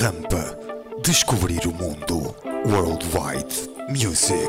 [0.00, 0.56] Rampa.
[1.02, 2.32] Descobrir o mundo.
[2.64, 4.48] Worldwide Music.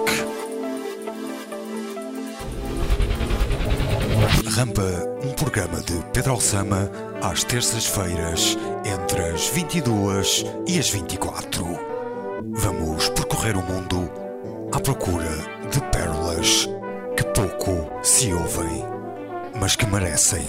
[4.48, 4.84] Rampa,
[5.24, 6.92] um programa de Pedro Alçama,
[7.24, 11.66] às terças-feiras, entre as 22 e as 24.
[12.52, 14.08] Vamos percorrer o mundo
[14.72, 15.36] à procura
[15.72, 16.70] de pérolas
[17.18, 18.86] que pouco se ouvem,
[19.60, 20.46] mas que merecem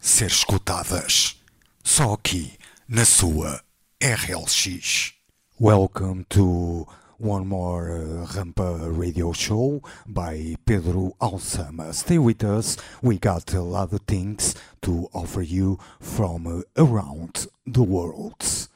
[0.00, 1.36] ser escutadas.
[1.84, 2.58] Só aqui,
[2.90, 3.60] na sua
[4.02, 5.12] RLX.
[5.60, 11.94] Welcome to one more uh, Rampa radio show by Pedro Alçama.
[11.94, 17.46] Stay with us, we got a lot of things to offer you from uh, around
[17.64, 18.66] the world.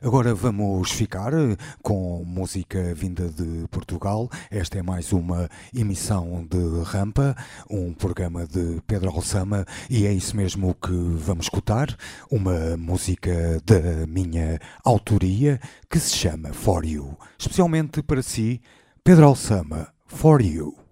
[0.00, 4.30] Agora vamos ficar eh, com música vinda de Portugal.
[4.48, 7.36] Esta é mais uma emissão de Rampa,
[7.68, 11.96] um programa de Pedro Alçama, e é isso mesmo que vamos escutar.
[12.30, 15.58] Uma música da minha autoria
[15.90, 17.16] que se chama For You.
[17.36, 18.60] Especialmente para si,
[19.02, 20.87] Pedro Alçama, For You.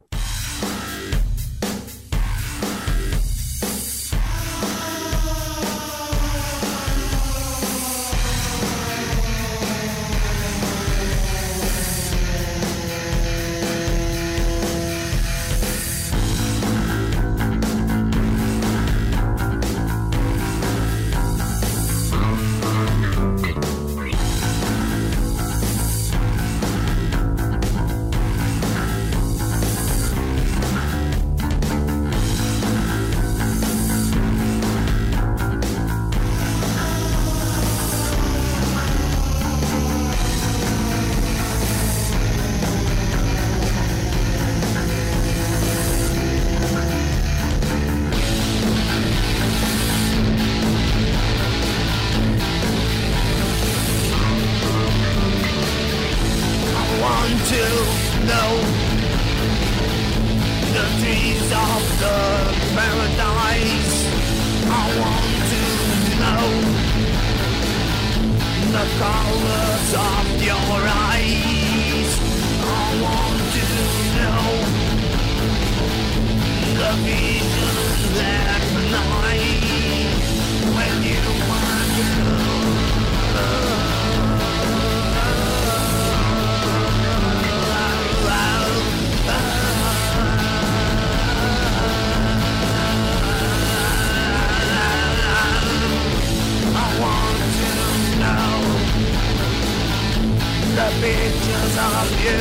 [100.77, 102.41] the pictures of you.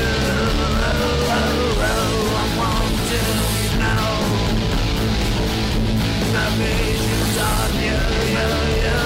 [1.35, 3.21] I want to
[3.79, 4.11] know
[6.33, 7.99] the visions of you.
[8.35, 8.49] you,
[8.83, 8.99] you.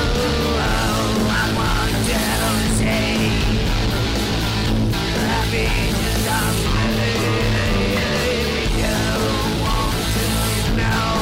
[1.29, 2.21] I want to
[2.79, 3.21] see
[5.13, 6.55] the visions of
[6.97, 7.13] me.
[8.81, 8.97] You
[9.61, 10.25] want to
[10.79, 11.13] know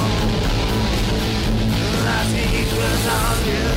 [2.06, 2.19] the
[3.06, 3.76] of you.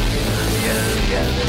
[0.71, 1.41] Yeah.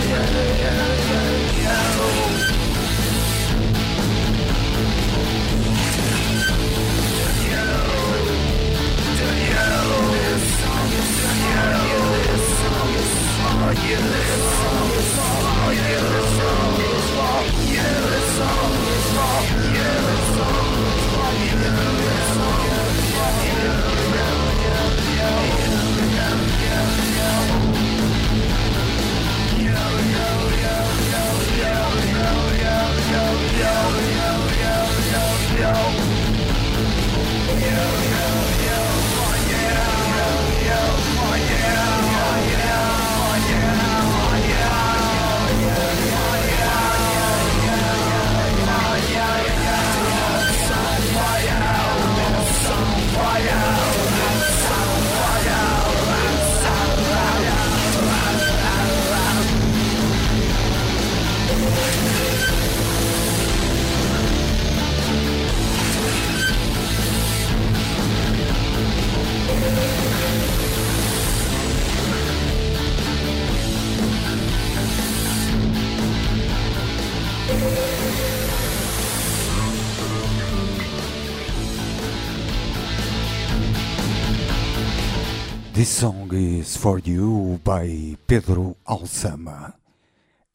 [85.83, 89.75] This song is for you by Pedro Alsama.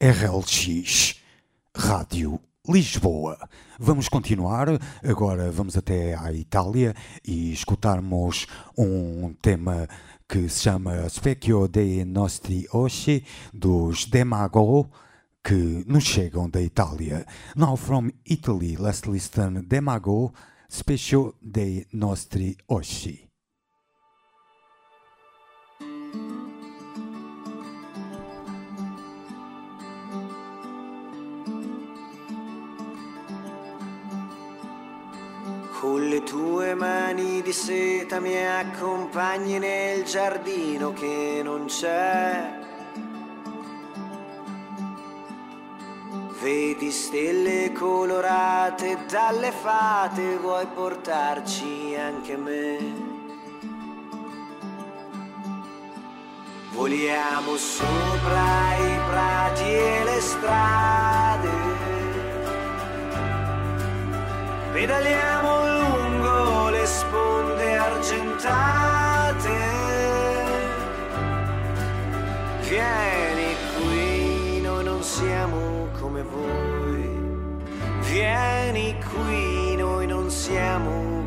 [0.00, 1.16] RLX
[1.76, 3.36] Rádio Lisboa.
[3.78, 4.68] Vamos continuar,
[5.04, 9.86] agora vamos até à Itália e escutarmos um tema
[10.26, 13.22] que se chama Specchio dei nostri ossi
[13.52, 14.88] dos Demago
[15.44, 17.26] que nos chegam da Itália.
[17.54, 20.32] Now from Italy, let's listen Demago
[20.70, 23.27] Specchio dei nostri ossi.
[37.18, 42.56] Mani di seta mi accompagni nel giardino che non c'è.
[46.40, 52.76] Vedi stelle colorate dalle fate, vuoi portarci anche me?
[56.70, 61.68] Voliamo sopra i prati e le strade
[64.78, 65.77] pedaliamo
[68.08, 69.56] argentate.
[72.62, 77.16] Vieni qui, noi non siamo come voi.
[78.00, 81.17] Vieni qui, noi non siamo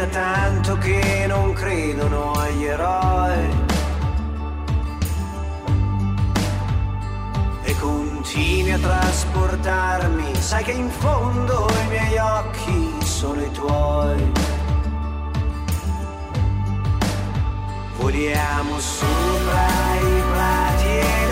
[0.00, 3.48] da tanto che non credono agli eroi.
[7.62, 14.32] E continui a trasportarmi, sai che in fondo i miei occhi sono i tuoi.
[17.98, 19.68] Voliamo sopra
[20.00, 21.29] i prati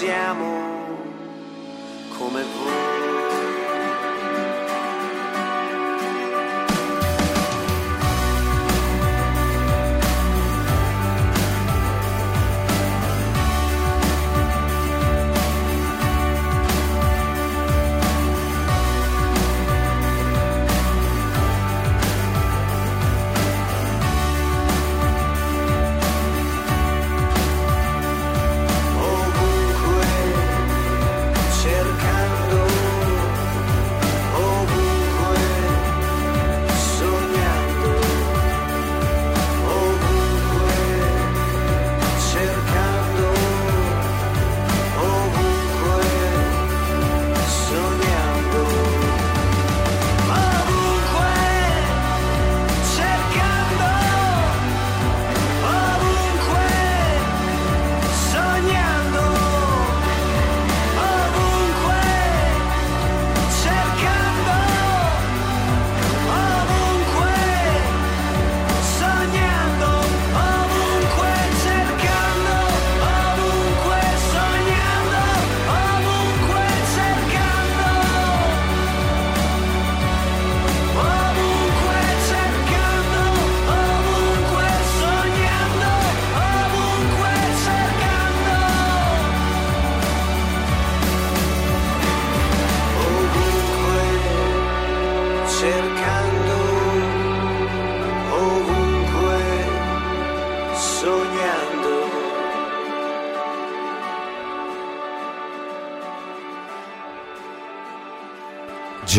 [0.00, 0.96] siamo
[2.16, 2.99] come voi.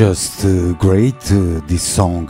[0.02, 0.48] Just
[0.80, 1.20] great
[1.68, 2.26] this song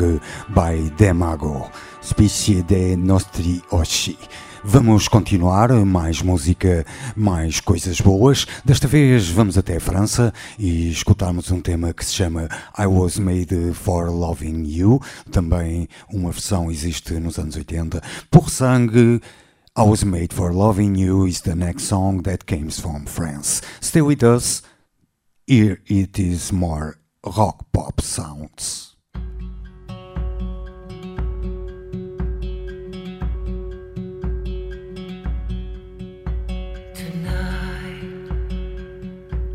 [0.49, 4.17] by Demago, Specie de Nostri Ossi.
[4.61, 6.85] Vamos continuar, mais música,
[7.15, 8.45] mais coisas boas.
[8.65, 13.17] Desta vez vamos até a França e escutarmos um tema que se chama I Was
[13.17, 14.99] Made for Loving You.
[15.31, 18.01] Também uma versão existe nos anos 80.
[18.29, 19.21] Por sangue,
[19.77, 23.61] I Was Made for Loving You is the next song that comes from France.
[23.79, 24.61] Stay with us.
[25.47, 28.95] Here it is more rock pop sounds.
[36.95, 38.03] Tonight,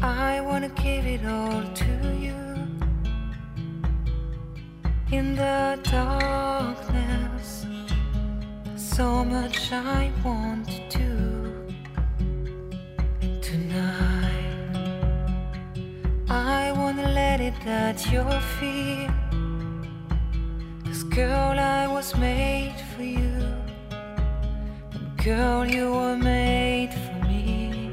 [0.00, 2.34] I wanna give it all to you.
[5.12, 7.64] in the darkness.
[8.76, 11.74] So much I want to do
[13.40, 14.15] tonight.
[16.28, 19.10] I wanna let it at your feet.
[20.84, 23.46] Cause girl, I was made for you.
[24.92, 27.92] And girl, you were made for me.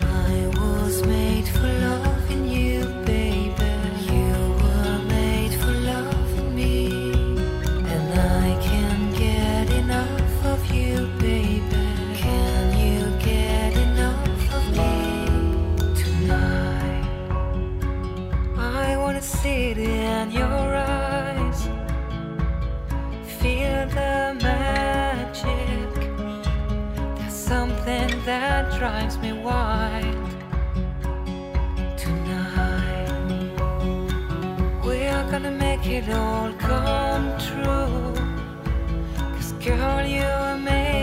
[0.00, 2.19] I was made for loving
[28.24, 30.30] that drives me wild
[31.96, 33.08] tonight.
[34.84, 38.14] We are gonna make it all come true.
[39.34, 40.99] Cause girl, you were made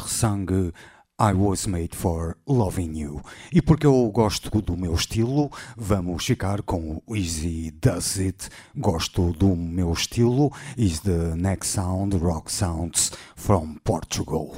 [0.00, 0.72] sangue
[1.20, 3.20] I was made for loving you.
[3.52, 8.48] E porque eu gosto do meu estilo, vamos ficar com Easy Does It.
[8.76, 10.52] Gosto do meu estilo.
[10.76, 14.54] Is the next sound rock sounds from Portugal.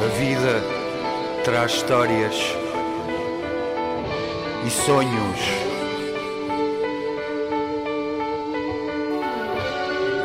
[0.00, 0.62] A vida
[1.44, 2.34] traz histórias
[4.64, 5.40] e sonhos.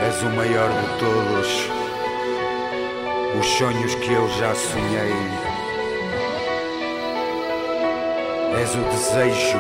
[0.08, 1.70] És o maior de todos.
[3.40, 5.14] Os sonhos que eu já sonhei.
[8.60, 9.60] És o desejo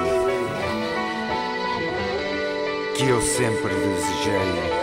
[2.96, 4.82] que eu sempre desejei.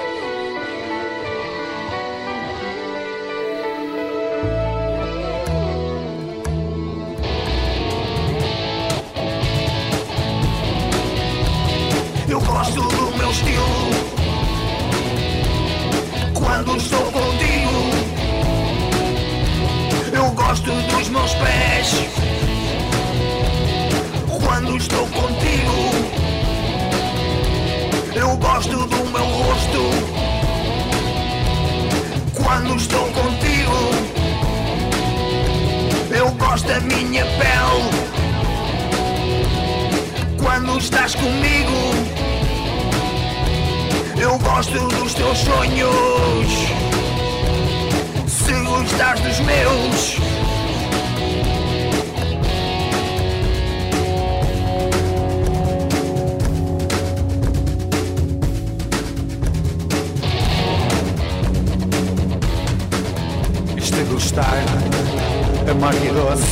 [21.31, 21.95] Meus pés
[24.43, 25.91] quando estou contigo.
[28.15, 29.91] Eu gosto do meu rosto
[32.43, 33.91] quando estou contigo.
[36.11, 37.91] Eu gosto da minha pele
[40.43, 41.95] quando estás comigo.
[44.21, 46.47] Eu gosto dos teus sonhos.
[48.27, 50.30] Se gostares dos meus.
[64.21, 64.63] Gostar,
[65.71, 66.50] amargo e doce.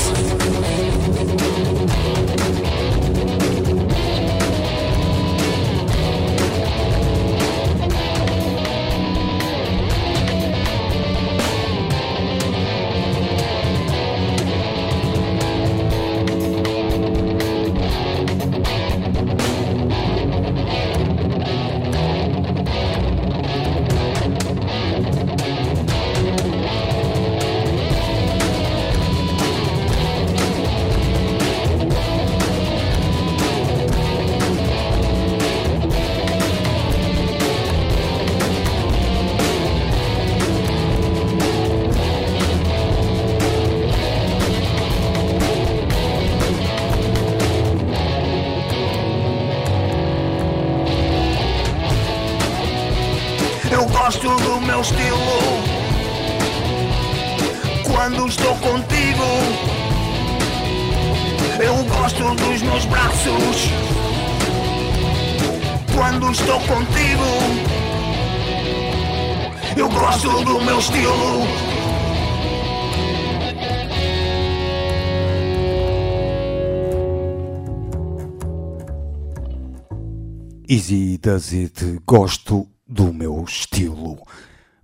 [80.70, 84.18] Easy Does It, gosto do meu estilo.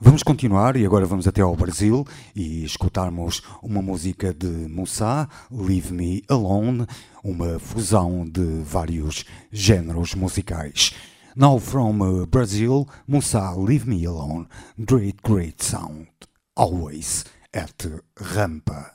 [0.00, 5.92] Vamos continuar e agora vamos até ao Brasil e escutarmos uma música de Moussa, Leave
[5.92, 6.86] Me Alone,
[7.22, 10.94] uma fusão de vários géneros musicais.
[11.36, 14.46] Now from uh, Brazil, Moussa, Leave Me Alone,
[14.78, 16.08] great, great sound,
[16.56, 17.86] always at
[18.16, 18.93] Rampa.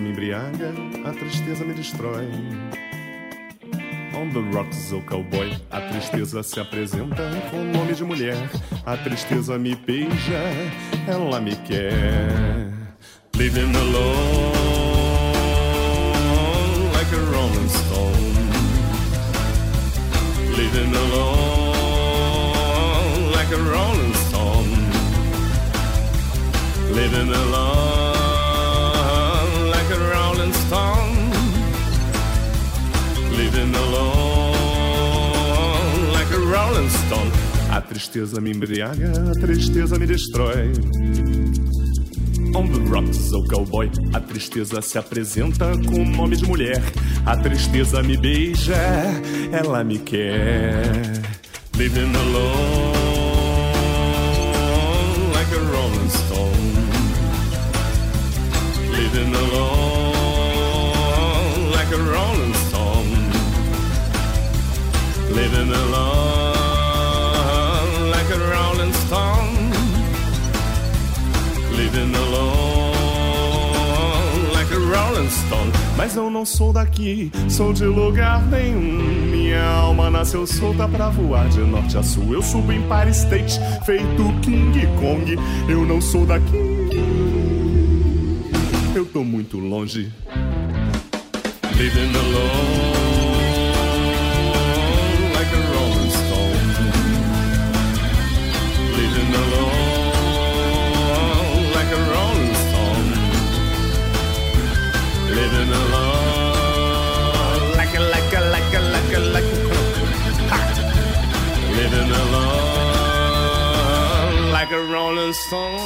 [0.00, 0.72] Me embriaga,
[1.04, 2.28] a tristeza me destrói.
[4.14, 8.36] On the rocks, o cowboy, a tristeza se apresenta com nome de mulher.
[8.84, 10.42] A tristeza me beija,
[11.06, 12.72] ela me quer.
[13.34, 14.52] Living alone,
[16.92, 18.34] like a rolling stone.
[20.56, 22.52] Living alone,
[23.32, 24.70] like a rolling stone.
[26.92, 27.75] Living alone
[33.56, 34.52] Living alone
[36.12, 37.30] like a rolling stone.
[37.72, 40.72] A tristeza me embriaga, a tristeza me destrói.
[42.54, 46.82] On the rocks, o cowboy, a tristeza se apresenta com nome de mulher.
[47.24, 48.76] A tristeza me beija,
[49.50, 51.22] ela me quer.
[51.78, 52.95] Living alone
[75.96, 79.30] Mas eu não sou daqui, sou de lugar nenhum.
[79.30, 82.32] Minha alma nasceu solta pra voar de norte a sul.
[82.32, 85.36] Eu subo em Empire State, feito King Kong.
[85.68, 86.56] Eu não sou daqui,
[88.94, 90.12] eu tô muito longe.
[91.76, 93.05] Living alone
[114.76, 115.76] a rolling stone.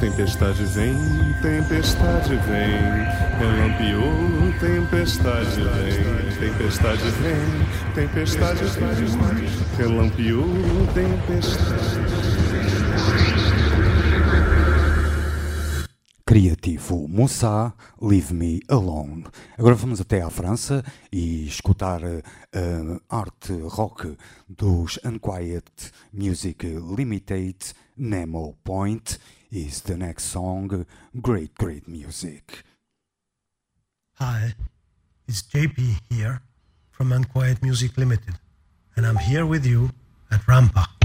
[0.00, 0.96] Tempestade vem,
[1.42, 2.74] tempestade vem,
[3.38, 9.48] relampiou, tempestade vem, tempestade vem, tempestade vem,
[9.78, 10.44] relampiou,
[10.92, 12.21] tempestade.
[16.32, 19.24] Criativo Moussa, Leave Me Alone.
[19.58, 24.16] Agora vamos até à França e escutar a art rock
[24.48, 26.66] dos Unquiet Music
[26.96, 27.58] Limited,
[27.98, 29.18] Nemo Point
[29.50, 32.64] is the next song, great, great music.
[34.18, 34.54] Hi,
[35.28, 36.40] it's JP here
[36.92, 38.36] from Unquiet Music Limited,
[38.96, 39.90] and I'm here with you
[40.30, 41.01] at Rampa.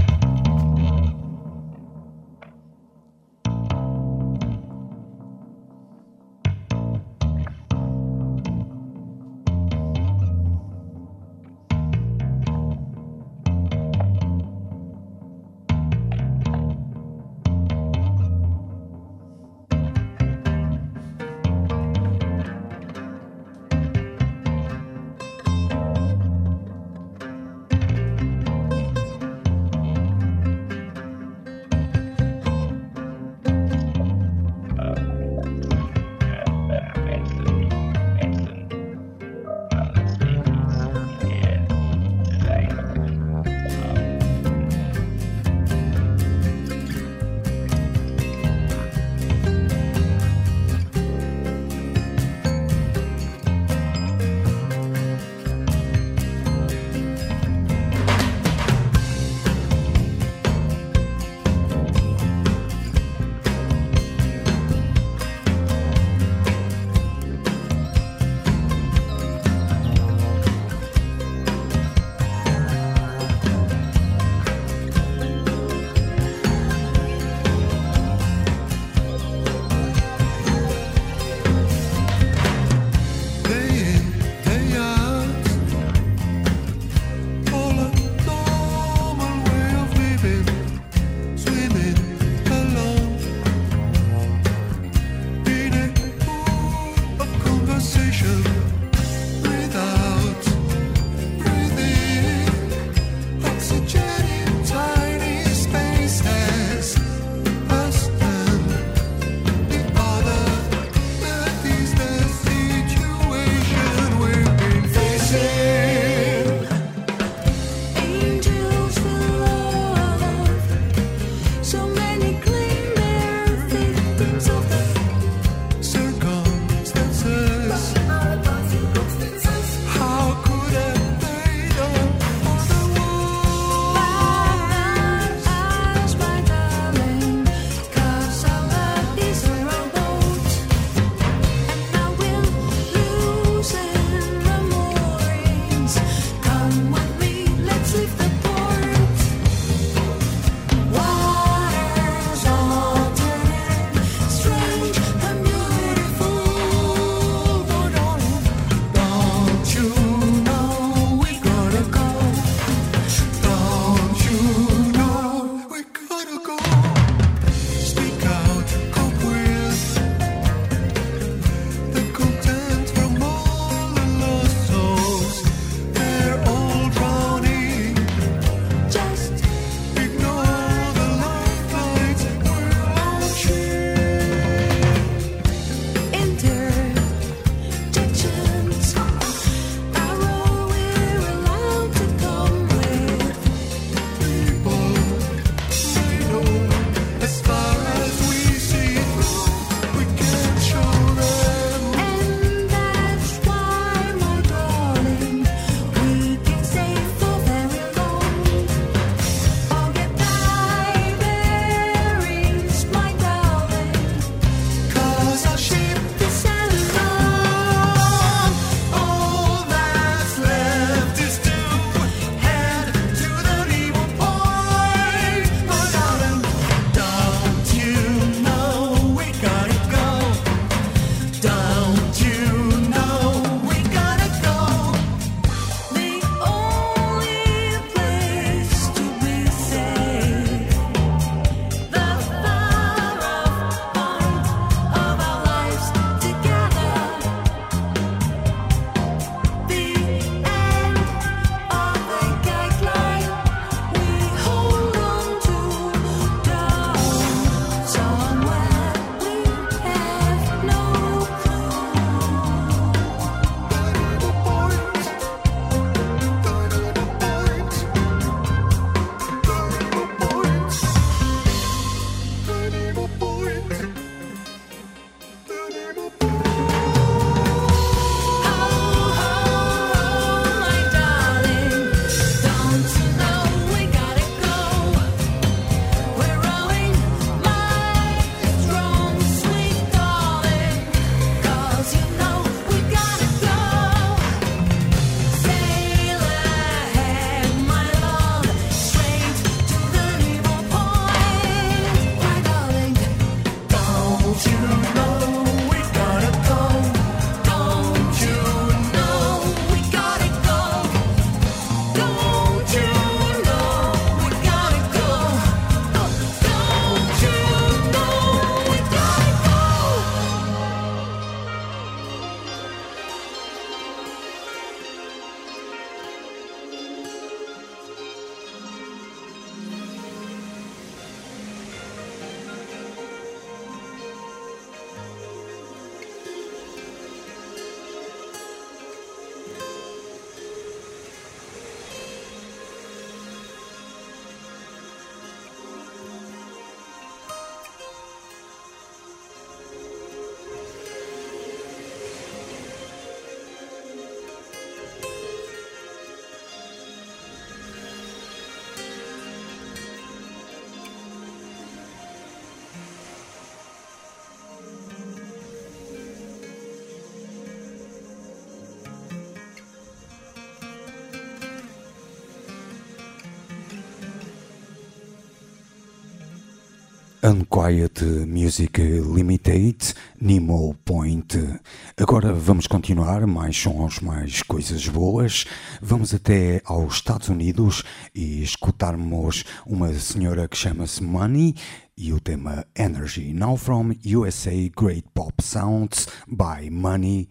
[377.28, 381.60] Unquiet Music Limited, Nemo Point.
[381.94, 385.44] Agora vamos continuar, mais sons, mais coisas boas.
[385.82, 387.82] Vamos até aos Estados Unidos
[388.14, 391.54] e escutarmos uma senhora que chama-se Money
[391.98, 393.34] e o tema Energy.
[393.34, 397.28] Now from USA Great Pop Sounds by Money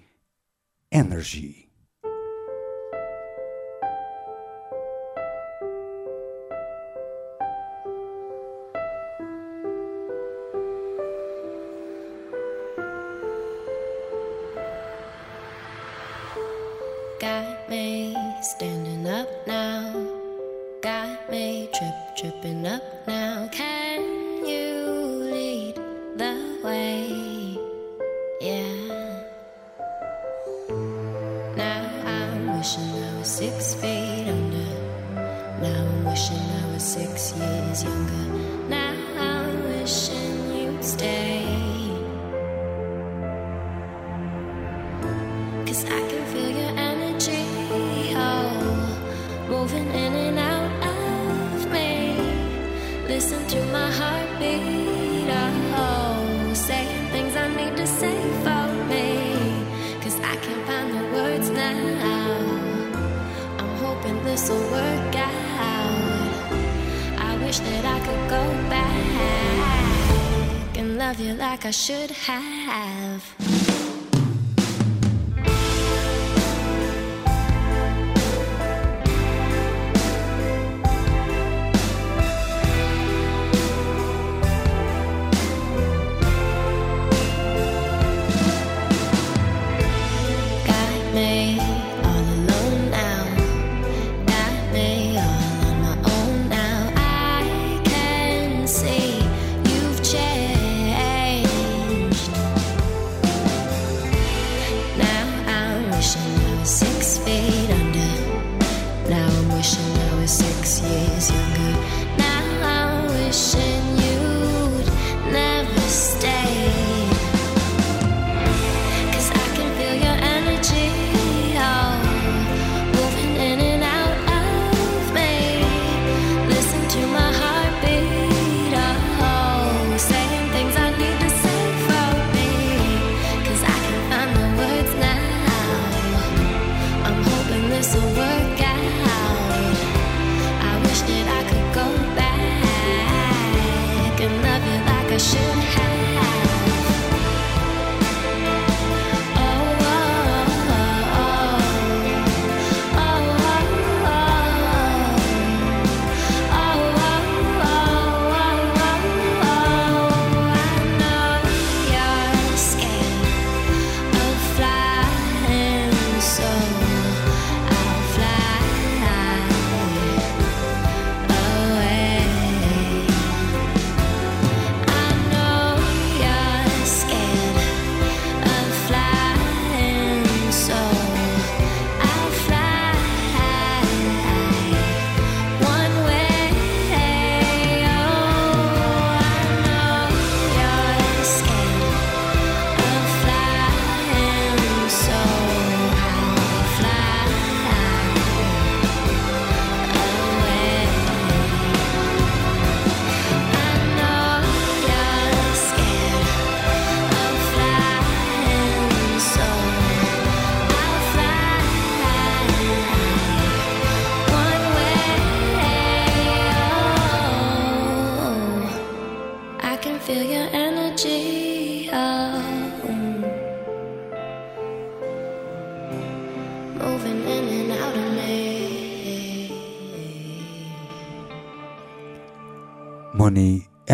[0.92, 1.67] Energy.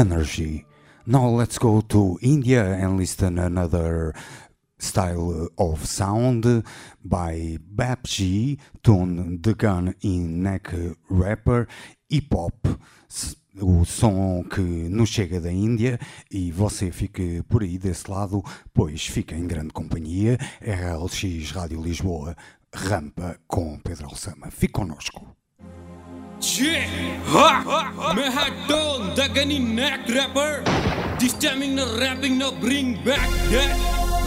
[0.03, 0.65] Energy.
[1.05, 4.13] Now let's go to India and listen another
[4.77, 6.43] style of sound
[7.05, 10.73] by Babji, tune The Gun in Neck
[11.09, 11.69] Rapper,
[12.09, 12.67] Hip Hop.
[13.61, 15.97] O som que nos chega da Índia
[16.29, 20.37] e você fique por aí desse lado, pois fica em grande companhia.
[20.61, 22.35] RLX Rádio Lisboa,
[22.73, 24.51] Rampa com Pedro Alçama.
[24.51, 25.42] Fique connosco.
[26.43, 26.84] Yeah,
[27.25, 28.13] ha, ha, ha.
[28.13, 30.62] Mahadon, the gunny neck rapper.
[31.17, 33.71] This timing, no rapping, no bring back that.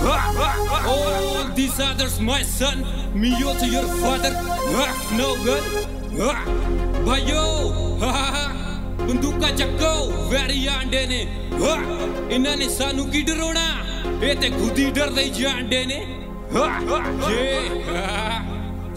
[0.00, 0.78] Ha, ha, ha.
[0.88, 4.32] All these others, my son, me also your father.
[4.32, 4.86] Ha,
[5.18, 5.62] no gun.
[6.16, 6.32] Ha,
[7.04, 7.44] bayo,
[8.00, 8.46] ha, ha, ha.
[9.06, 9.90] बंदूक का चक्को
[10.34, 11.20] वेरी आंडे ने
[11.62, 11.74] हा
[12.34, 13.66] इन्होंने सानू की डरोना
[14.18, 15.98] ये ते खुद ही डर रही आंडे ने
[16.50, 16.66] हा
[17.30, 17.46] ये
[17.86, 18.10] हा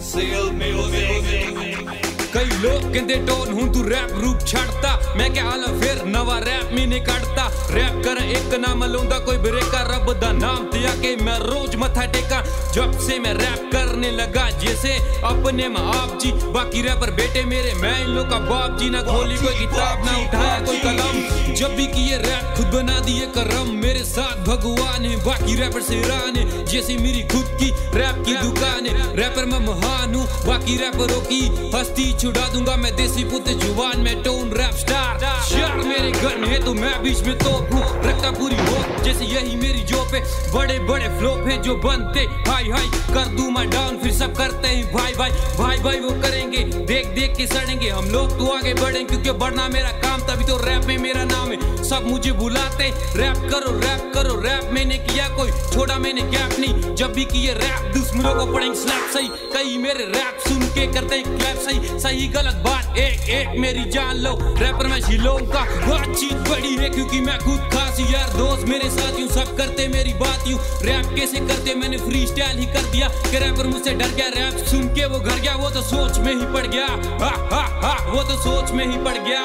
[0.02, 6.04] सेल म्यूज़िक ਕਈ ਲੋਕ ਕਹਿੰਦੇ ਡੋਨ ਹੁਣ ਤੂੰ ਰੈਪ ਰੂਪ ਛੱਡਤਾ। ਮੈਂ ਕਿਹਾ ਹਾਲਾ ਫੇਰ
[6.04, 10.86] ਨਵਾਂ ਰੈਪ ਮੀਨੇ ਕੱਢਤਾ। ਰੈਪ ਕਰ, ਇੱਕ ਨਾਮ ਲਾਉਂਦਾ, ਕੋਈ ਬ੍ਰੇਕਰ ਰੱਬ ਦਾ ਨਾਮ ਤੇ
[10.86, 13.69] ਆ ਕੇ ਮੈਂ ਰੋਜ਼ ਮੱਥਾ ਟੇਕਾਂ। ਜਬ ਸੇ ਮੈਂ ਰੈਪ
[14.00, 14.92] करने लगा जैसे
[15.24, 19.02] अपने माँ आप जी बाकी रैपर बेटे मेरे मैं इन लोग का बाप जी ना
[19.02, 23.68] खोली कोई किताब ना उठाया कोई कलम। जब भी किए रैप खुद बना दिए करम।
[23.80, 28.36] मेरे साथ भगवान है बाकी रैपर से रान। है जैसे मेरी खुद की रैप की
[28.38, 31.40] दुकान है। रैपर मैं महान हूँ बाकी रैपरों की
[31.74, 36.64] हस्ती छुड़ा दूँगा। मैं देसी पुत्र ज़ुबान में टोन रैप स्टार यार मेरे गन है
[36.64, 40.78] तो मैं बीच में तो हूँ। रखता पूरी हो जैसे यही मेरी जोप है। बड़े
[40.88, 44.92] बड़े फ्लोप है जो बनते। हाई हाई कर दू मैं डाउन फिर सब करते हैं।
[44.92, 49.04] भाई भाई भाई भाई, वो करेंगे। देख देख के सड़ेंगे। हम लोग तो आगे बढ़ेंगे
[49.04, 53.36] क्योंकि बढ़ना मेरा काम, तभी तो रैप में मेरा नाम है। सब मुझे बुलाते रैप
[53.52, 57.92] करो रैप करो। रैप मैंने किया कोई, छोड़ा मैंने गैप नहीं। जब भी किए रैप
[57.94, 62.28] दुश्मनों को पड़ेंगे स्लैप सही, कई मेरे रैप सुन के करते हैं क्लैप सही। सही
[62.28, 67.20] गलत बात, एक एक, मेरी जान लो। रैपर मैं शिलोंग का। बातचीत बड़ी है, क्योंकि
[67.20, 71.40] मैं खुद खास यार, दोस्त मेरे साथ यूँ सब करते मेरी बात यूँ। रैप कैसे
[71.40, 75.04] करते मैंने फ्री स्टाइल ही कर दिया कि रैपर मुझसे डर गया रैप सुन के
[75.06, 76.86] वो घर गया, वो तो सोच में ही पड़ गया।
[77.20, 79.40] हा हा हा, वो तो सोच में ही पड़ गया।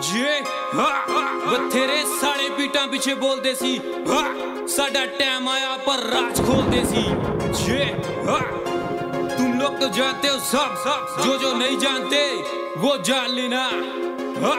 [0.00, 0.30] जे,
[0.74, 3.74] हा हा बथेरे साढ़े पीटा पीछे बोलते सी
[4.08, 4.22] हा
[4.68, 7.02] साडा टाइम आया पर राज खोलते सी
[7.64, 7.82] जे,
[8.28, 8.38] हा,
[9.36, 12.26] तुम लोग तो जानते हो सब सब। जो जो नहीं जानते,
[12.80, 13.64] वो जान लेना।
[14.46, 14.56] हा,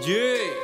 [0.00, 0.63] जे।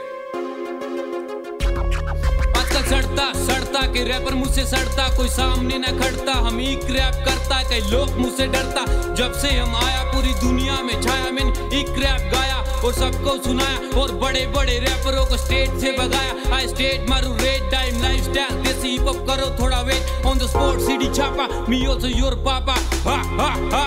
[2.70, 7.62] आजकल सड़ता सड़ता के रैपर मुझसे सड़ता, कोई सामने न खड़ता। हम ही रैप करता,
[7.70, 12.30] कई लोग मुझसे डरता। जब से हम आया पूरी दुनिया में छाया, मैंने एक रैप
[12.34, 17.34] गाया और सबको सुनाया और बड़े बड़े रैपरों को स्टेज से भगाया। आई स्टेट मारू
[17.36, 21.48] red time life style desi hip hop करो, थोड़ा wait on the spot CD छापा
[21.68, 22.78] मी ऑल्सो योर पापा।
[23.08, 23.84] हा हा हा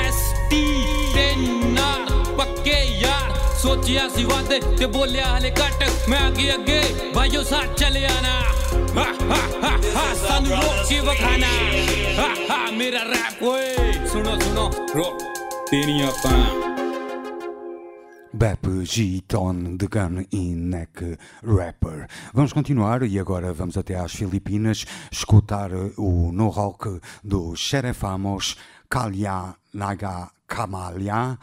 [0.00, 0.64] एस टी
[1.14, 1.76] टेन
[2.38, 3.32] पक्के यार।
[3.64, 6.80] ਸੋਚਿਆ ਸੀ ਵਾਦੇ ਤੇ ਬੋਲਿਆ ਹਲੇ ਘੱਟ ਮੈਂ ਅੱਗੇ ਅੱਗੇ
[7.14, 8.32] ਭਾਈਓ ਸਾਥ ਚਲੇ ਆਣਾ
[8.96, 11.46] ਹਾ ਹਾ ਹਾ ਸਾਨੂੰ ਰੋਕ ਕੇ ਵਖਾਣਾ
[12.18, 15.12] ਹਾ ਹਾ ਮੇਰਾ ਰੈਪ ਓਏ ਸੁਣੋ ਸੁਣੋ ਰੋ
[18.42, 21.00] Bep, Giton The Gun e Neck
[21.56, 22.06] Rapper.
[22.34, 27.00] Vamos continuar e agora vamos até às Filipinas escutar o no rock
[27.32, 28.54] do Xerefamos
[28.90, 29.38] Kalya
[29.72, 30.16] Naga
[30.48, 31.38] Kamalia.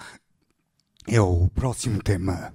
[1.08, 2.54] É o próximo tema.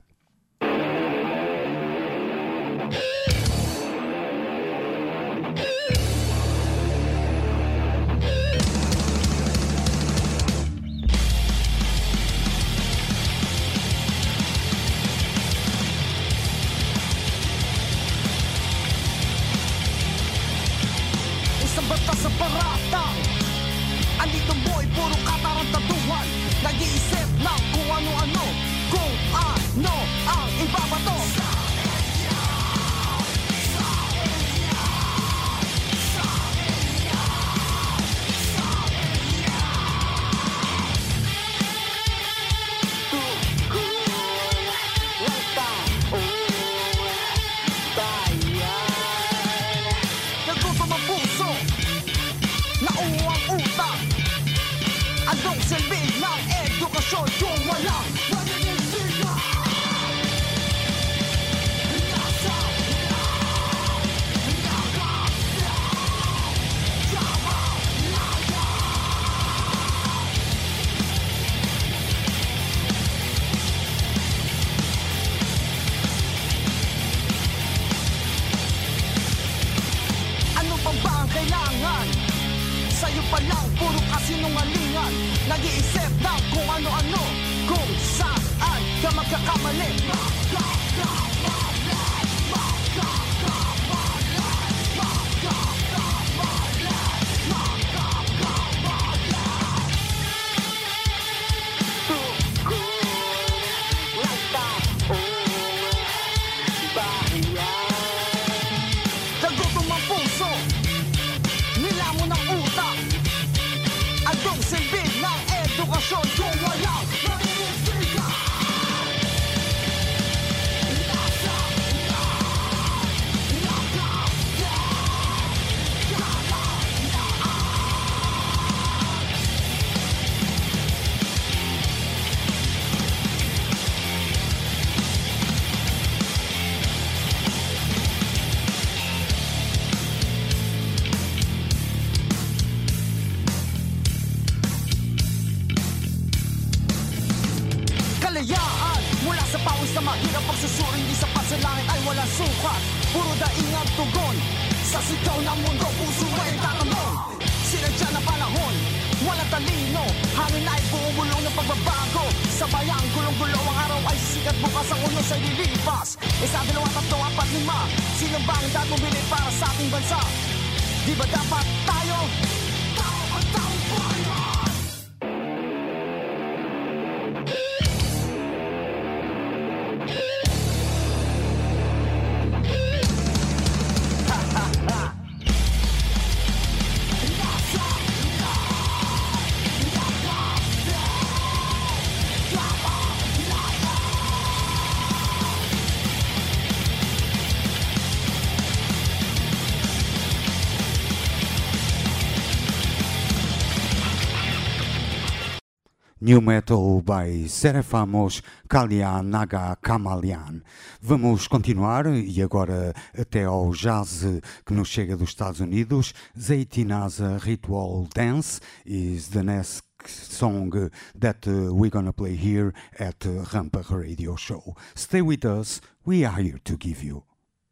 [206.26, 210.60] New Metal by Serafamos Kalian Naga Kamalian.
[211.00, 214.24] Vamos continuar e agora até ao jazz
[214.64, 216.12] que nos chega dos Estados Unidos.
[216.36, 223.20] Zaitinaza Ritual Dance is the next song that we're gonna play here at
[223.52, 224.74] Rampa Radio Show.
[224.96, 225.80] Stay with us.
[226.04, 227.22] We are here to give you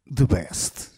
[0.09, 0.91] the best.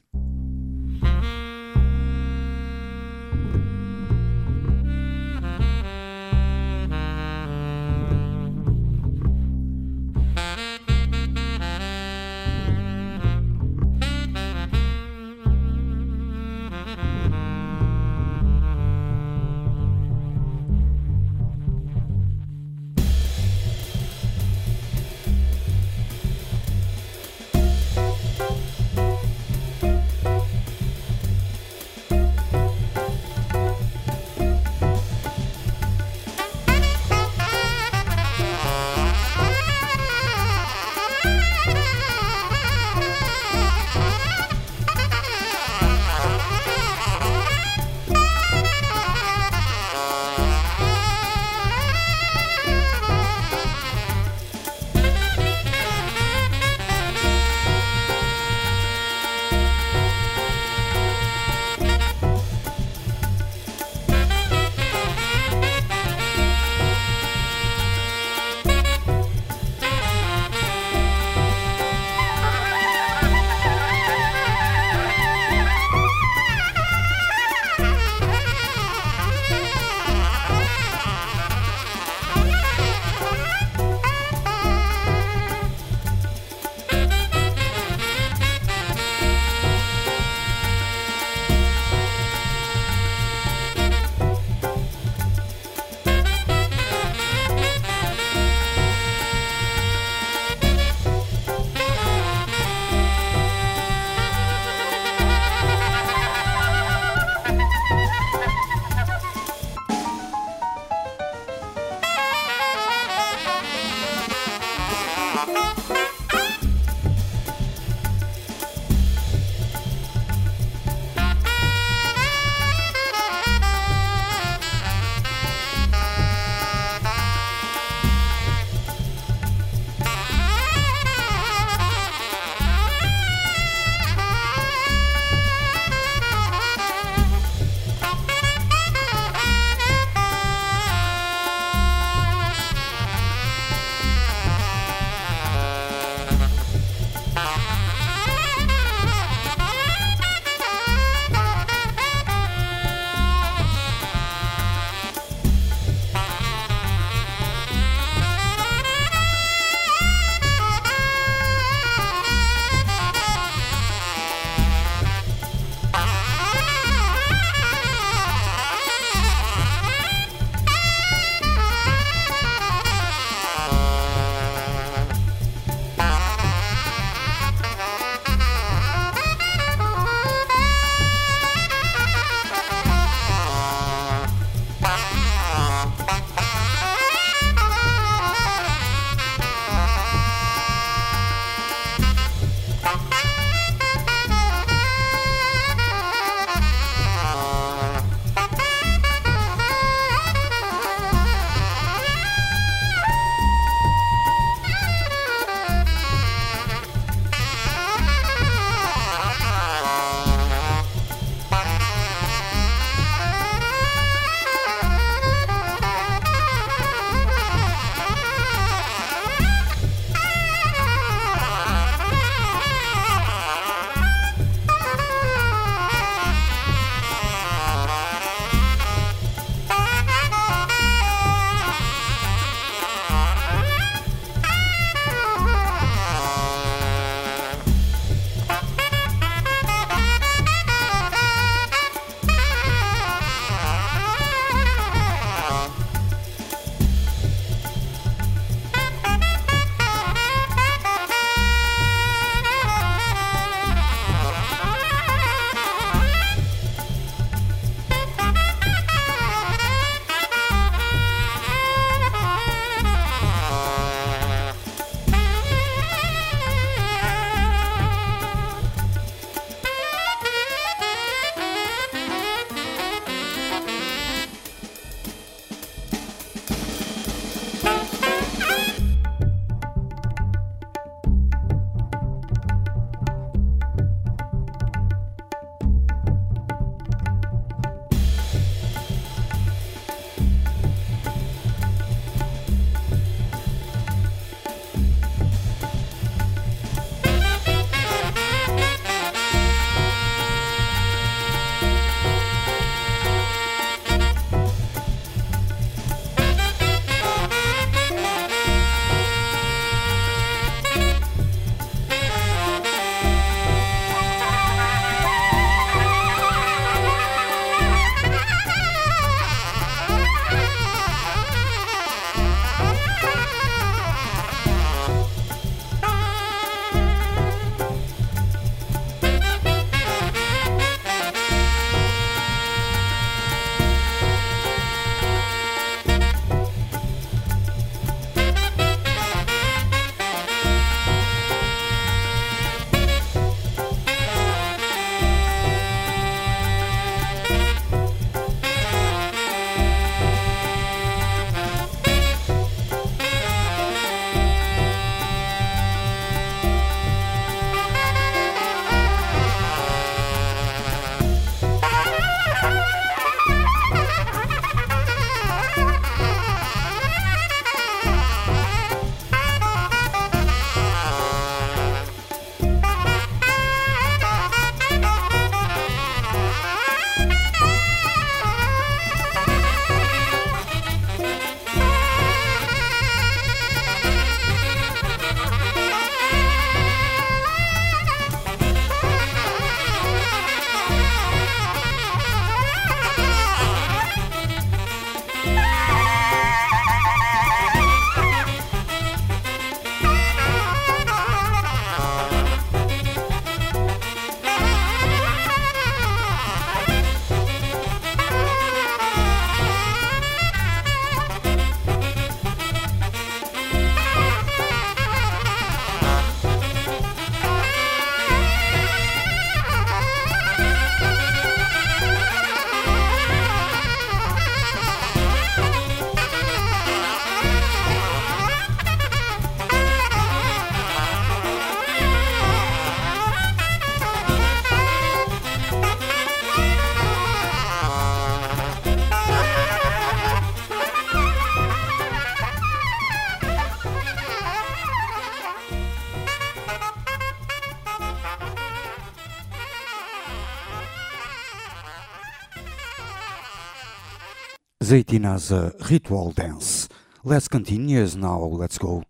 [454.68, 455.32] Zaitina's
[455.70, 456.68] ritual dance.
[457.06, 458.26] Let's continue now.
[458.26, 458.84] Let's go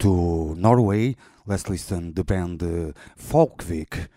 [0.00, 1.16] to Norway.
[1.46, 4.08] Let's listen the band uh, Folkvik,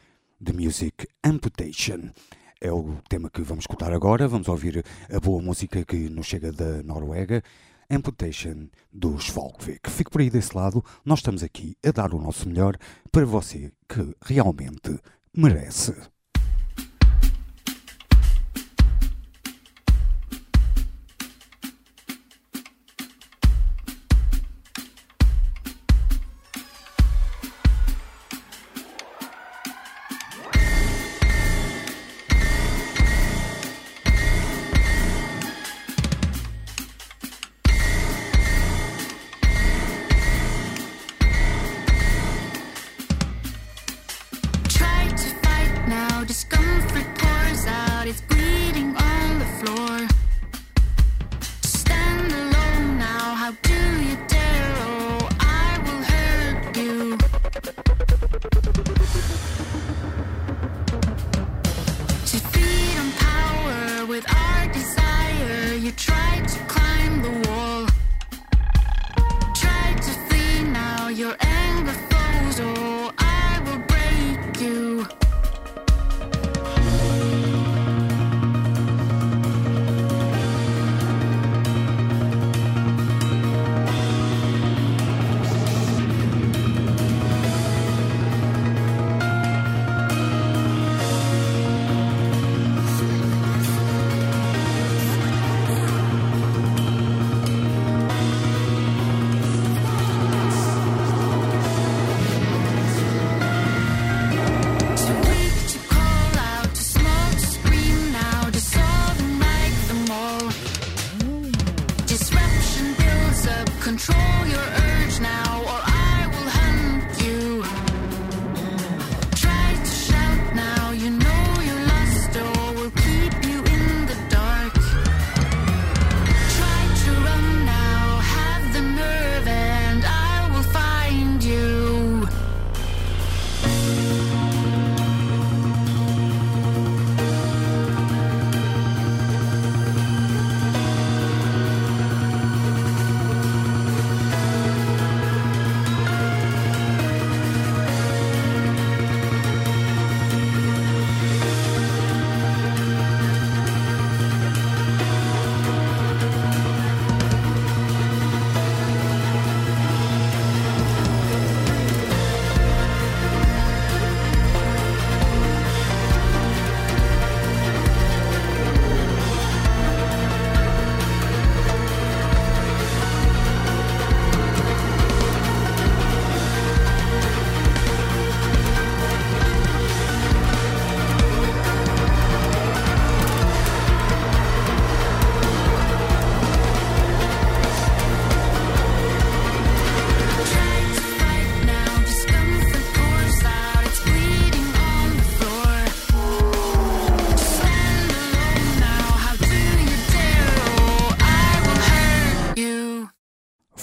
[0.42, 2.12] the music Amputation.
[2.60, 4.28] É o tema que vamos escutar agora.
[4.28, 7.42] Vamos ouvir a boa música que nos chega da Noruega.
[7.90, 9.90] Amputation dos Folkvik.
[9.90, 10.84] Fique por aí desse lado.
[11.06, 12.76] Nós estamos aqui a dar o nosso melhor
[13.10, 15.00] para você que realmente
[15.34, 15.96] merece.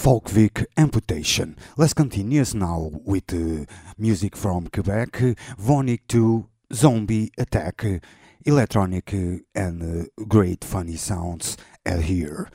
[0.09, 1.55] Folkvik Amputation.
[1.77, 8.01] Let's continue now with uh, music from Quebec, Vonic 2, Zombie Attack,
[8.43, 12.49] Electronic uh, and uh, Great Funny Sounds are here.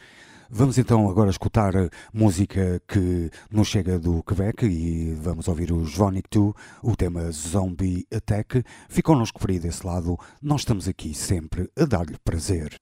[0.50, 5.94] Vamos então agora escutar a música que nos chega do Quebec e vamos ouvir os
[5.94, 6.52] Vonic 2,
[6.82, 8.64] o tema Zombie Attack.
[8.88, 12.74] Fique connosco por aí desse lado, nós estamos aqui sempre a dar-lhe prazer.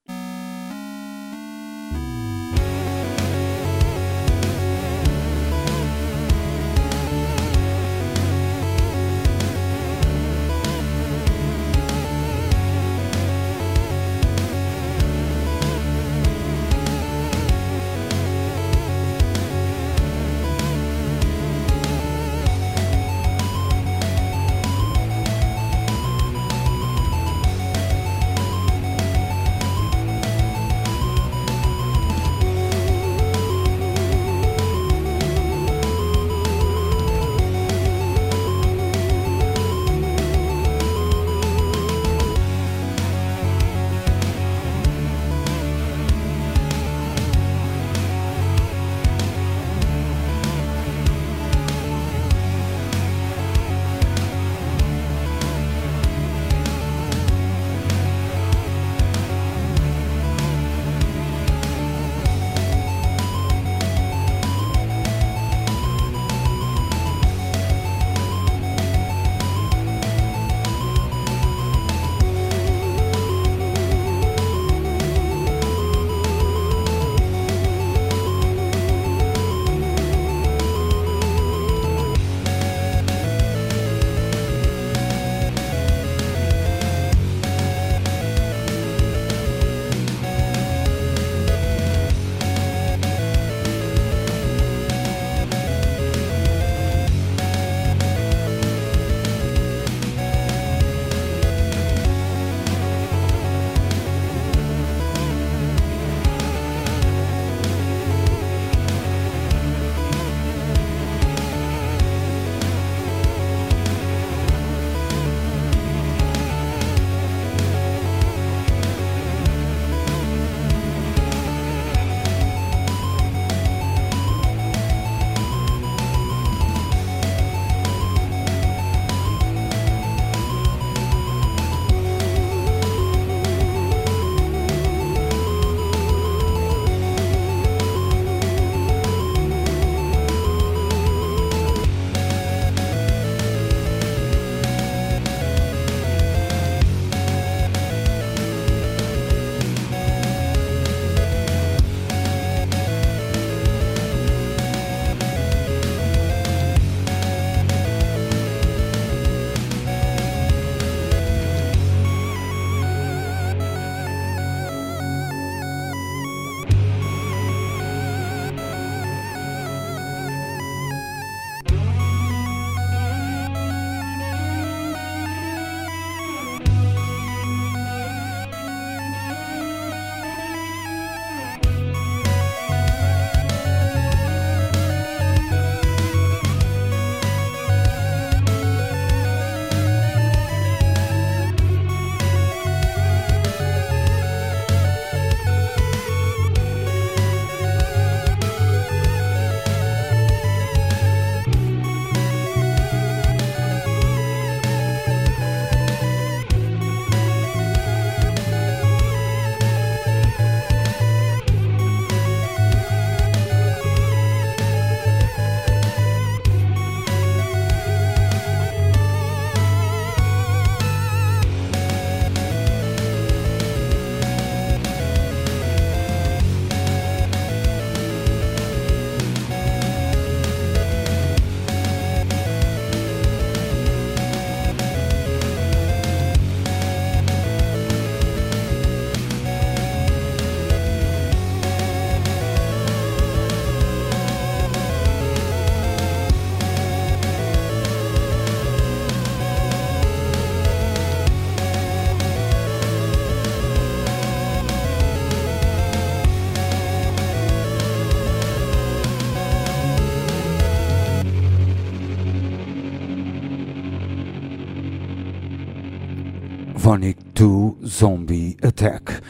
[268.03, 269.21] Zombie Attack.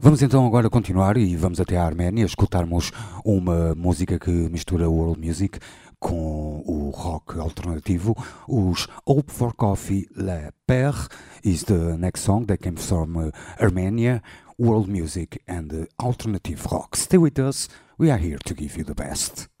[0.00, 2.90] Vamos então agora continuar e vamos até a Arménia escutarmos
[3.24, 5.60] uma música que mistura world music
[6.00, 8.16] com o rock alternativo,
[8.48, 10.92] os Hope for Coffee La Per
[11.44, 14.20] is the next song that came from uh, Armenia,
[14.58, 16.96] world music and alternative rock.
[16.96, 19.55] Stay with us, we are here to give you the best.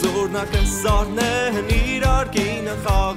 [0.00, 3.09] զորնակը սարնեն իրար կինը խա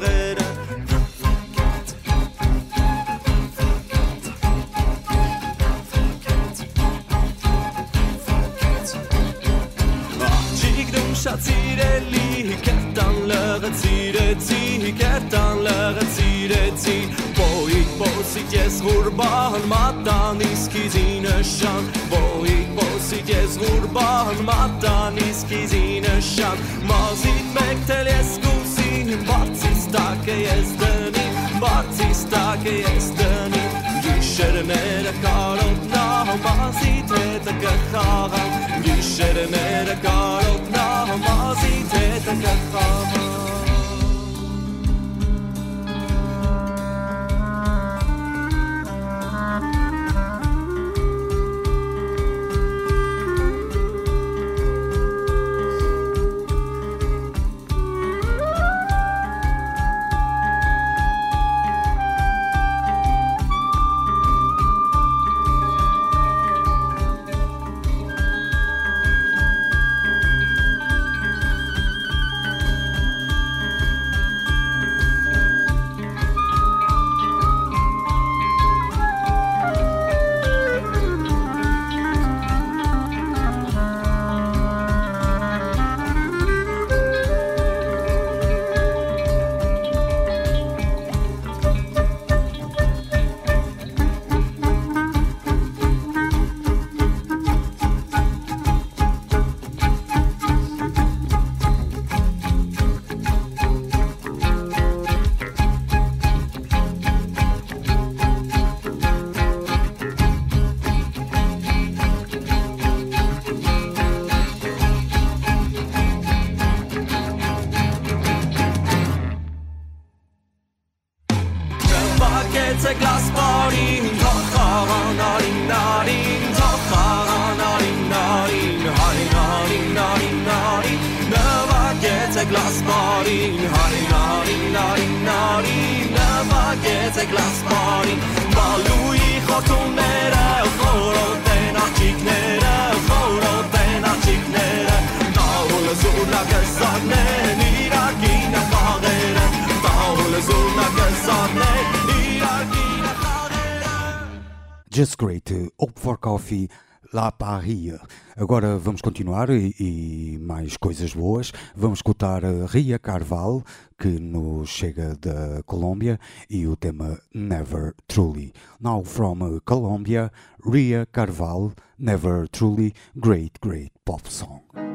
[158.44, 161.54] Agora vamos continuar e, e mais coisas boas.
[161.74, 163.64] Vamos escutar Ria Carval
[163.98, 166.20] que nos chega da Colômbia,
[166.50, 168.52] e o tema Never Truly.
[168.82, 170.30] Now from uh, Colombia,
[170.62, 174.93] Ria Carval, Never Truly, great, great pop song.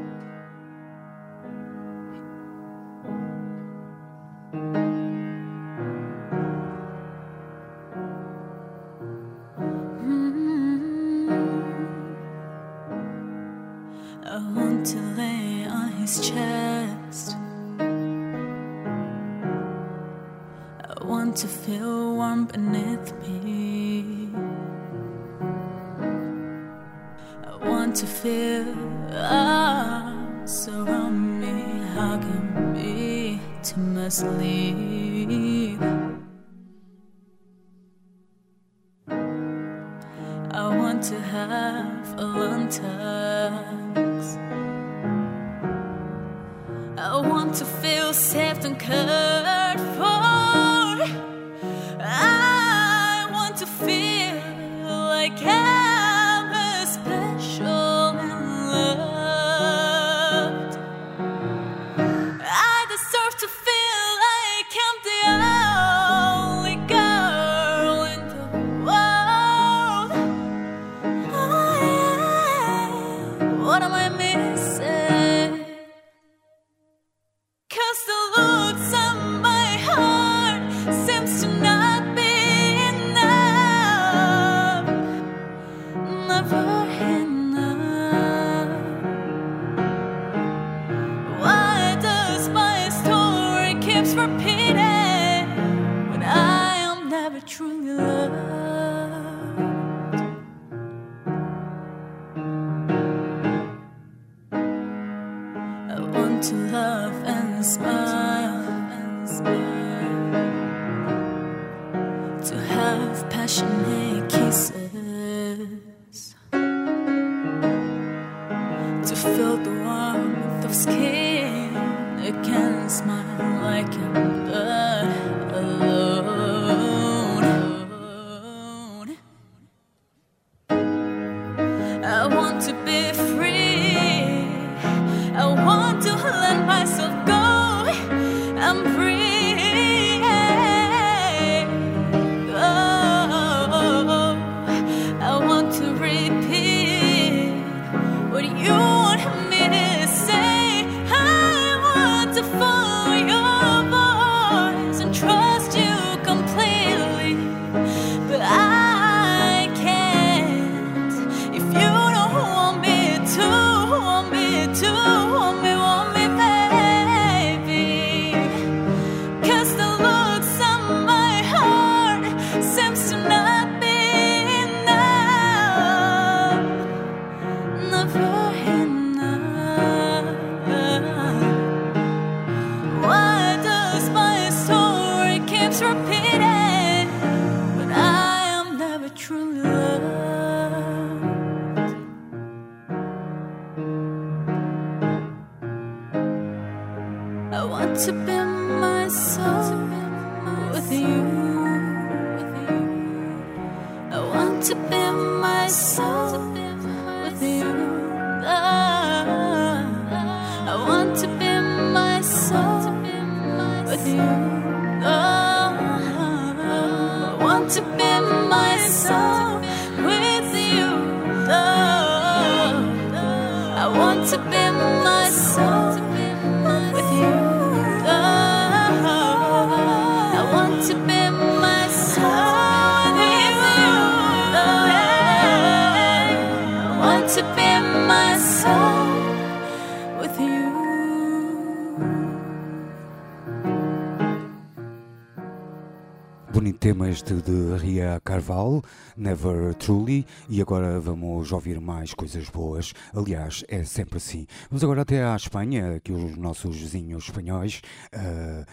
[249.17, 252.93] Never Truly, e agora vamos ouvir mais coisas boas.
[253.13, 254.45] Aliás, é sempre assim.
[254.69, 257.81] Vamos agora até à Espanha, que os nossos vizinhos espanhóis
[258.13, 258.65] uh,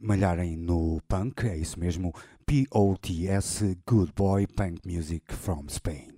[0.00, 2.12] malharem no punk, é isso mesmo.
[2.46, 6.15] POTS Good Boy Punk Music from Spain.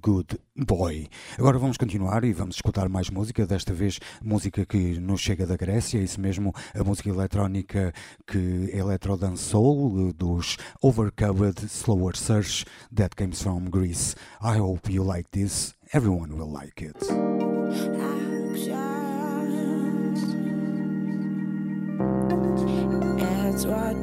[0.00, 1.08] Good Boy.
[1.38, 5.56] Agora vamos continuar e vamos escutar mais música, desta vez música que nos chega da
[5.56, 7.92] Grécia, é isso mesmo, a música eletrónica
[8.26, 14.16] que Electro Dance Soul dos Overcovered Slower Search that comes from Greece.
[14.42, 16.96] I hope you like this, everyone will like it.
[23.52, 24.00] It's what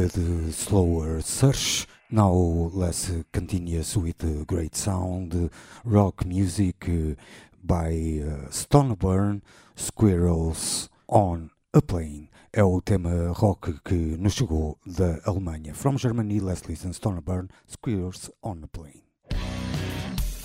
[0.00, 2.32] with slower search, now
[2.72, 5.50] less continuous with great sound,
[5.84, 7.14] rock music uh,
[7.62, 7.90] by
[8.24, 9.42] uh, Stoneburn,
[9.76, 12.30] Squirrels on a Plane.
[12.50, 15.74] É o tema rock que nos chegou da Alemanha.
[15.74, 19.02] From Germany, let's listen Stoneburn, Squirrels on a Plane.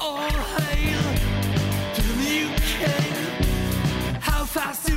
[0.02, 1.02] All hail
[1.96, 4.20] to the UK.
[4.20, 4.95] How fast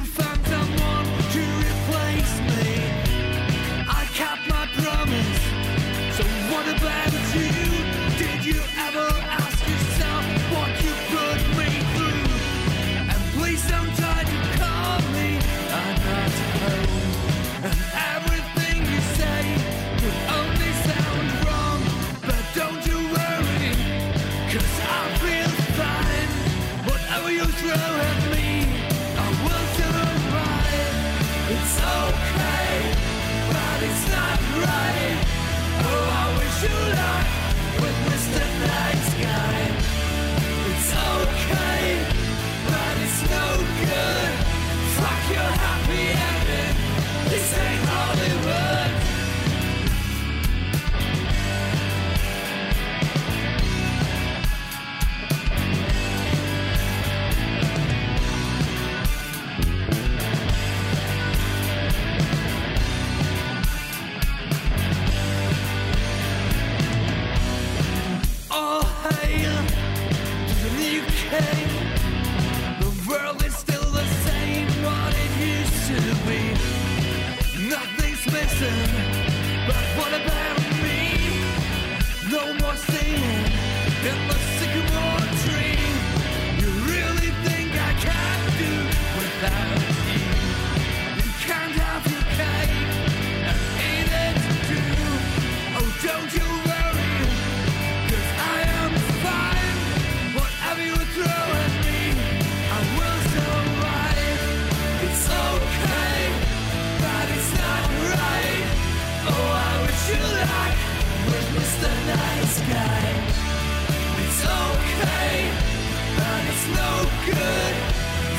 [117.30, 117.74] good.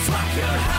[0.05, 0.78] Fuck your house.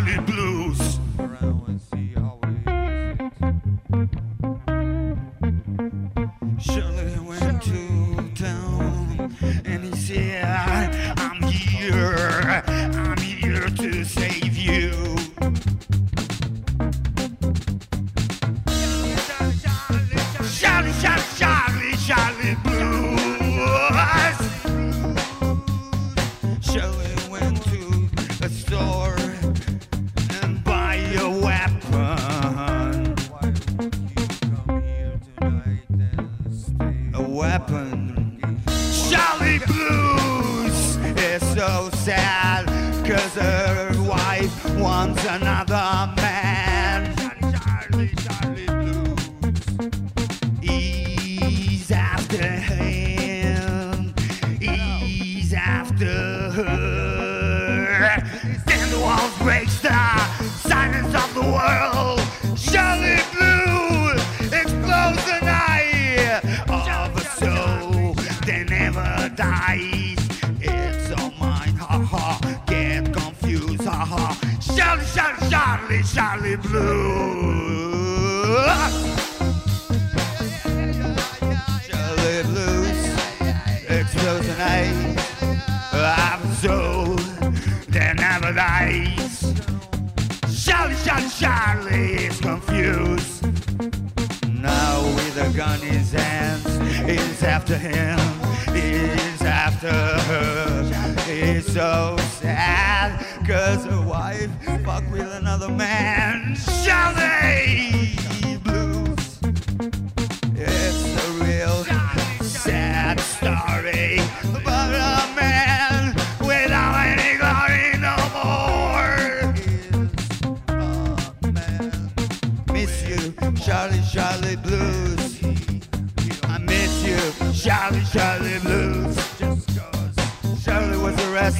[0.00, 0.47] les bleus.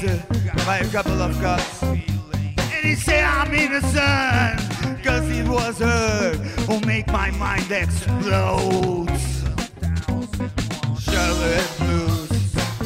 [0.02, 0.22] reason
[0.66, 4.60] buy a couple of cups, And he said, I'm innocent,
[5.02, 6.34] cause it was her
[6.66, 9.08] who make my mind explode.
[11.00, 12.30] Charlotte Blues,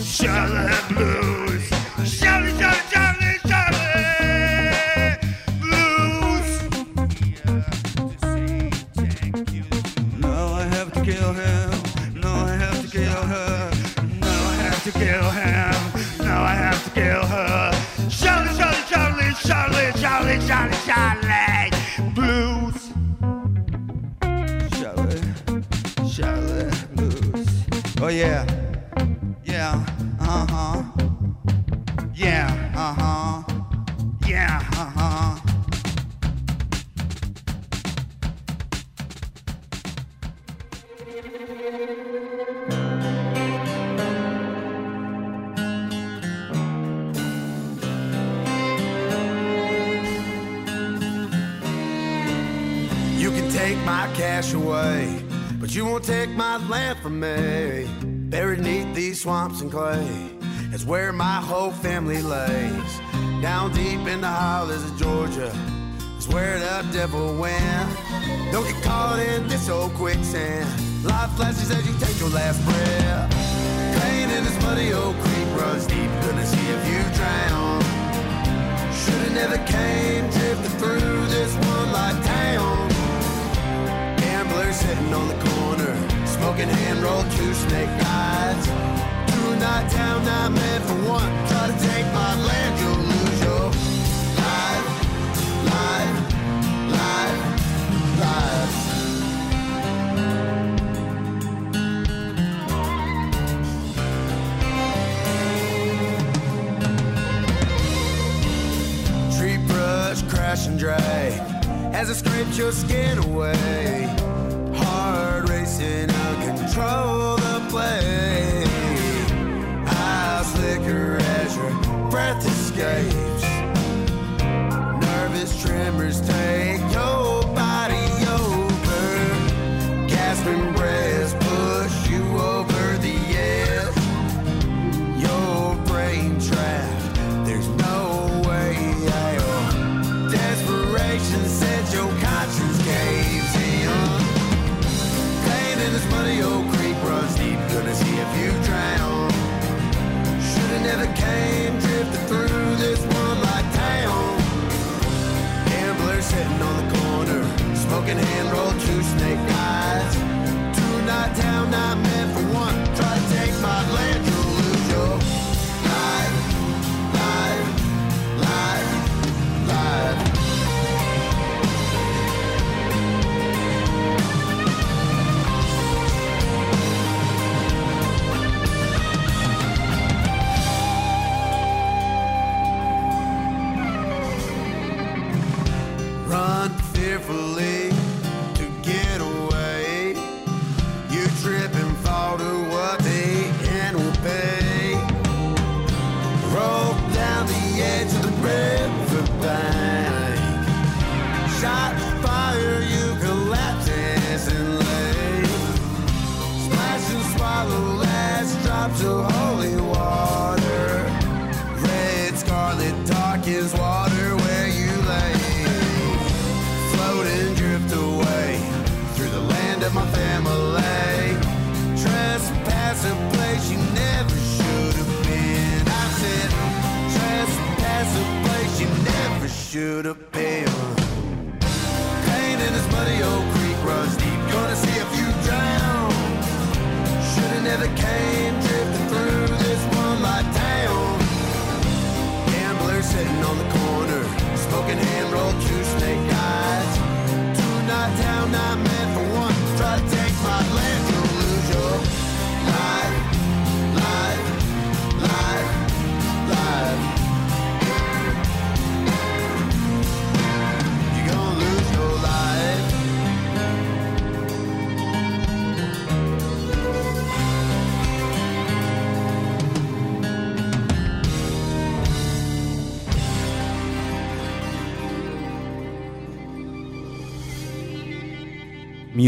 [0.04, 1.68] Charlotte Blues,
[2.04, 5.18] Charlotte, Charlotte, Charlotte, Charlotte
[5.60, 6.48] Blues.
[10.18, 11.70] Now I have to kill him,
[12.20, 13.70] now I have to kill her,
[14.20, 15.41] now I have to kill him.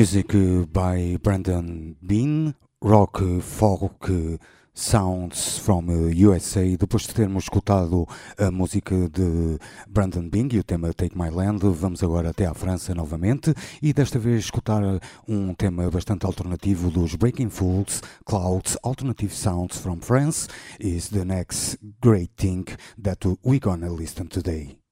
[0.04, 0.34] Music
[0.70, 4.10] by Brandon Bean, rock, folk
[4.74, 6.76] sounds from USA.
[6.76, 8.06] Depois de termos escutado
[8.36, 9.58] a música de
[9.88, 13.94] Brandon Bean e o tema Take My Land, vamos agora até à França novamente e
[13.94, 14.82] desta vez escutar
[15.26, 20.48] um tema bastante alternativo dos Breaking Fools, Clouds, Alternative Sounds from France
[20.78, 22.66] is the next great thing
[23.02, 24.83] that we're gonna listen today.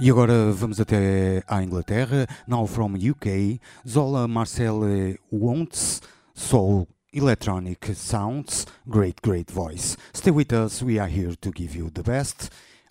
[0.00, 2.26] E agora vamos até à Inglaterra.
[2.48, 4.80] Now from UK, Zola Marcel
[5.30, 6.00] Wonts,
[6.32, 9.98] Soul Electronic Sounds, great, great voice.
[10.14, 12.50] Stay with us, we are here to give you the best.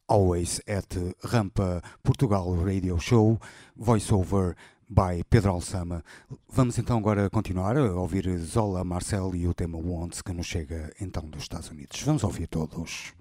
[0.09, 0.89] always at
[1.23, 3.39] Rampa Portugal Radio Show,
[3.77, 4.55] voiceover
[4.89, 6.03] by Pedro Alçama.
[6.49, 10.91] Vamos então agora continuar a ouvir Zola Marcel e o tema Wants que nos chega
[10.99, 12.01] então dos Estados Unidos.
[12.01, 13.18] Vamos ouvir todos.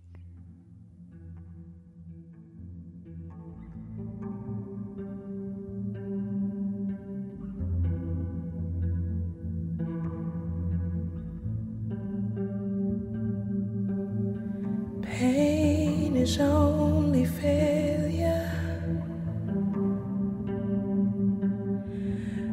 [15.18, 18.52] Pain is only failure.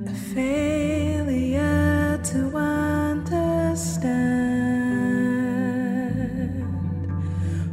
[0.08, 3.86] A failure to understand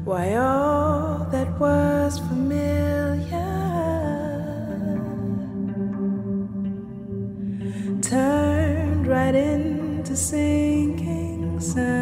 [0.04, 3.48] why all that was familiar
[8.02, 12.01] turned right into sinking sand.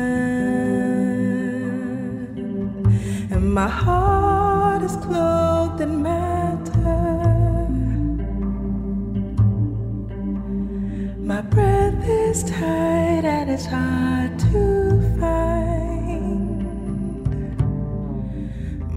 [3.61, 7.69] My heart is cloaked in matter.
[11.31, 14.63] My breath is tight and it's hard to
[15.21, 16.63] find.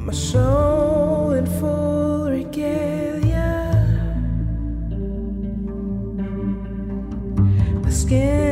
[0.05, 3.51] My soul in full regalia.
[7.83, 8.42] My skin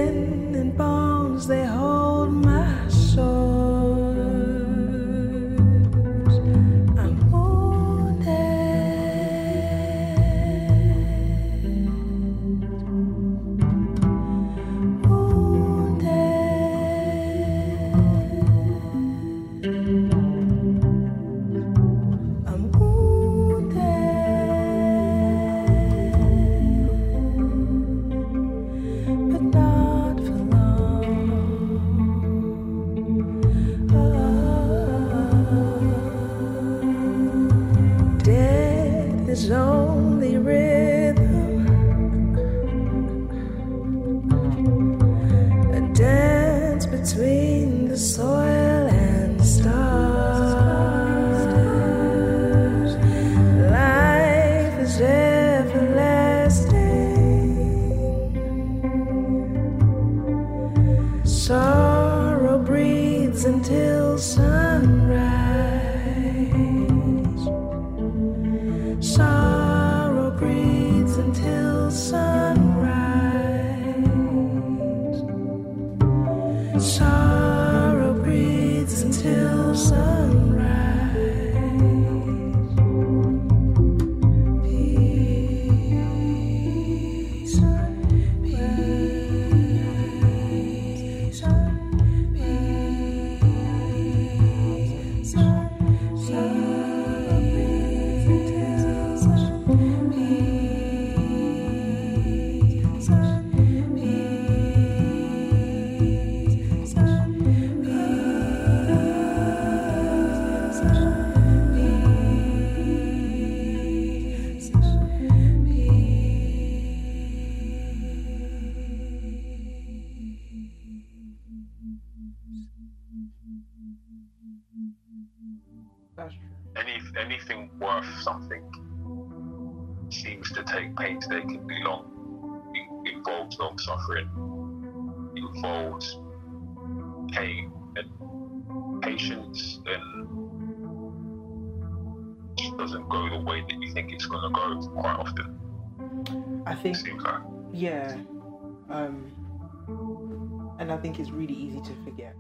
[150.80, 152.35] and I think it's really easy to forget.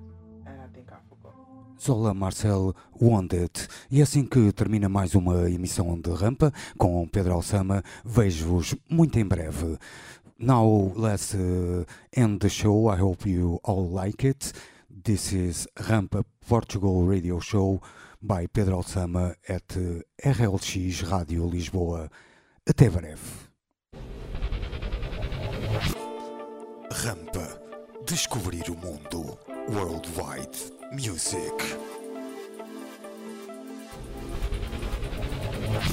[0.45, 1.35] And I think I forgot.
[1.79, 3.51] Zola Marcel Wounded.
[3.89, 9.25] E assim que termina mais uma emissão de Rampa com Pedro Alçama, vejo-vos muito em
[9.25, 9.77] breve.
[10.39, 11.85] Now let's uh,
[12.15, 12.91] end the show.
[12.91, 14.53] I hope you all like it.
[15.03, 17.79] This is Rampa Portugal Radio Show
[18.21, 22.09] by Pedro Alçama at uh, RLX Rádio Lisboa.
[22.67, 23.51] Até breve.
[26.91, 27.61] Rampa.
[28.05, 29.39] Descobrir o mundo.
[29.69, 31.77] Worldwide Music.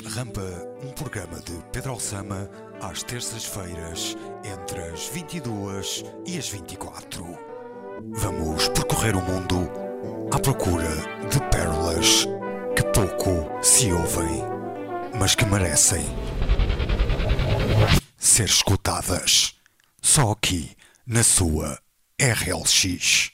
[0.09, 0.43] Rampa,
[0.83, 2.51] um programa de Pedro Alçama,
[2.81, 7.25] às terças-feiras, entre as 22 e as 24.
[8.15, 9.71] Vamos percorrer o mundo
[10.33, 10.91] à procura
[11.31, 12.27] de pérolas
[12.75, 14.43] que pouco se ouvem,
[15.17, 16.05] mas que merecem
[18.19, 19.55] ser escutadas.
[20.03, 20.77] Só aqui,
[21.09, 21.81] na sua
[22.21, 23.33] RLX.